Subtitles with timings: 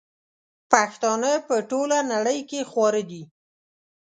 [0.71, 3.23] پښتانه په ټوله نړئ کي خواره دي